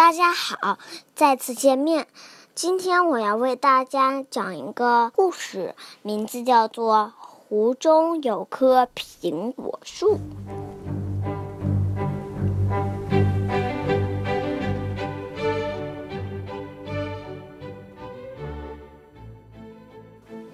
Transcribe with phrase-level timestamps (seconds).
[0.00, 0.78] 大家好，
[1.14, 2.06] 再次见面。
[2.54, 10.16] 今天我要为大家讲一个故事，名字叫做《湖中有棵苹果树》。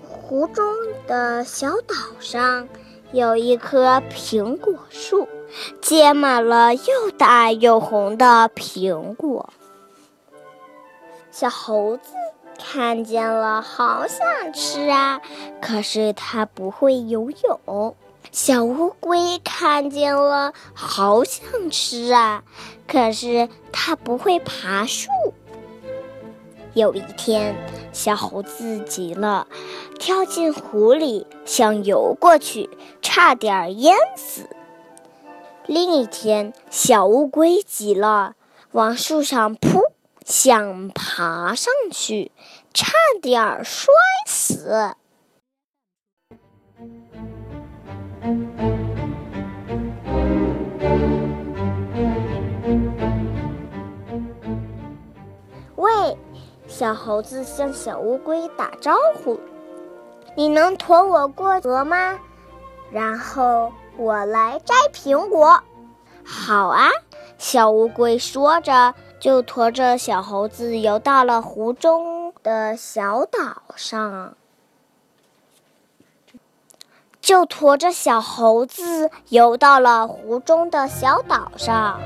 [0.03, 0.67] 湖中
[1.06, 2.69] 的小岛上
[3.12, 5.28] 有一棵苹果树。
[5.80, 9.51] 结满了又大又红的苹果，
[11.30, 12.12] 小猴子
[12.59, 15.20] 看见了，好想吃啊！
[15.61, 17.95] 可是它不会游泳。
[18.33, 22.42] 小乌龟看见了，好想吃啊！
[22.86, 25.09] 可是它不会爬树。
[26.75, 27.55] 有一天，
[27.92, 29.47] 小猴子急了，
[29.98, 32.69] 跳进湖里，想游过去，
[33.00, 34.48] 差点淹死。
[35.69, 38.36] 另一天，小乌龟急了，
[38.70, 39.83] 往树上扑，
[40.25, 42.31] 想爬上去，
[42.72, 43.92] 差点摔
[44.27, 44.94] 死。
[55.75, 56.17] 喂，
[56.69, 58.94] 小猴子向小乌龟打招
[59.25, 59.41] 呼
[60.37, 62.20] ：“你能驮我过河吗？”
[62.92, 63.72] 然后。
[63.97, 65.61] 我来摘苹果，
[66.25, 66.91] 好啊！
[67.39, 74.34] 小乌龟说着，就驮着小猴子游到了湖中的小岛上。
[77.20, 82.00] 就驮着小猴子游到了湖中的小岛上。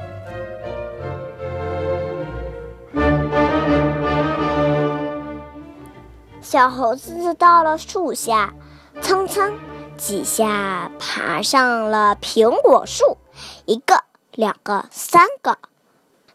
[6.40, 8.54] 小猴子到了树下，
[9.02, 9.52] 蹭蹭。
[10.00, 13.18] 几下爬上了苹果树，
[13.66, 14.02] 一个、
[14.32, 15.58] 两个、三个，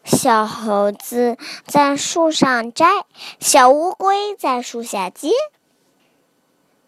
[0.04, 2.86] 小猴子在树上摘，
[3.40, 5.32] 小乌龟在树下接。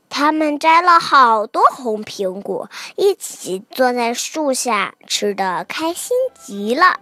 [0.08, 7.00] 他们摘了好多红苹果，一起坐在树下，吃的开心极了。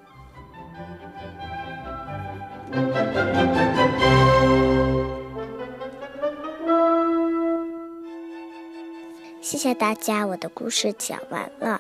[9.45, 11.79] 谢谢大家，我的故事讲完了。